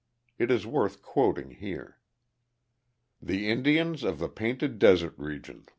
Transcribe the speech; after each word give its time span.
It 0.39 0.49
is 0.49 0.65
worth 0.65 1.03
quoting 1.03 1.51
here: 1.51 1.99
The 3.21 3.47
Indians 3.49 4.03
of 4.03 4.17
the 4.17 4.29
Painted 4.29 4.79
Desert 4.79 5.13
Region. 5.15 5.67